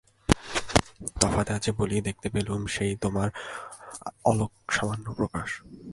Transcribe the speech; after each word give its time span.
তফাতে 1.21 1.51
আছি 1.53 1.69
বলেই 1.71 2.01
দেখতে 2.01 2.27
পেলুম 2.29 2.61
সেই 2.67 2.93
তোমার 2.95 3.27
অলোকসামান্য 4.25 5.05
প্রকাশ। 5.13 5.49